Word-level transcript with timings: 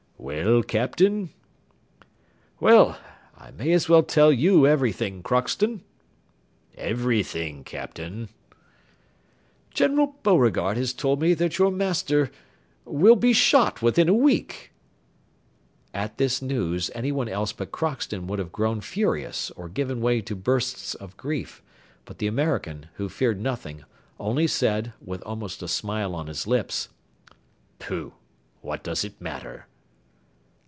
"Well, 0.23 0.61
Captain?" 0.61 1.31
"Well, 2.59 2.95
I 3.35 3.49
may 3.49 3.71
as 3.71 3.89
well 3.89 4.03
tell 4.03 4.31
you 4.31 4.67
everything, 4.67 5.23
Crockston." 5.23 5.81
"Everything, 6.77 7.63
Captain." 7.63 8.29
"General 9.71 10.15
Beauregard 10.21 10.77
has 10.77 10.93
told 10.93 11.21
me 11.23 11.33
that 11.33 11.57
your 11.57 11.71
master 11.71 12.29
will 12.85 13.15
be 13.15 13.33
shot 13.33 13.81
within 13.81 14.07
a 14.07 14.13
week." 14.13 14.71
At 15.91 16.19
this 16.19 16.39
news 16.39 16.91
anyone 16.93 17.27
else 17.27 17.51
but 17.51 17.71
Crockston 17.71 18.27
would 18.27 18.37
have 18.37 18.51
grown 18.51 18.79
furious 18.79 19.49
or 19.55 19.69
given 19.69 20.01
way 20.01 20.21
to 20.21 20.35
bursts 20.35 20.93
of 20.93 21.17
grief, 21.17 21.63
but 22.05 22.19
the 22.19 22.27
American, 22.27 22.89
who 22.93 23.09
feared 23.09 23.39
nothing, 23.41 23.85
only 24.19 24.45
said, 24.45 24.93
with 25.03 25.23
almost 25.23 25.63
a 25.63 25.67
smile 25.67 26.13
on 26.13 26.27
his 26.27 26.45
lips: 26.45 26.89
"Pooh! 27.79 28.13
what 28.61 28.83
does 28.83 29.03
it 29.03 29.19
matter?" 29.19 29.65